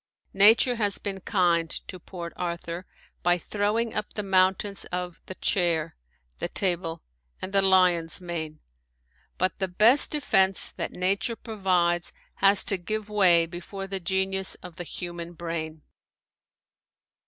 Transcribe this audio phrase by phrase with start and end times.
[0.33, 2.87] Nature has been kind to Port Arthur
[3.21, 5.95] by throwing up the mountains of "The Chair,"
[6.39, 7.03] "The Table,"
[7.39, 8.61] and the "Lion's Mane,"
[9.37, 14.77] but the best defense that nature provides has to give way before the genius of
[14.77, 15.83] the human brain.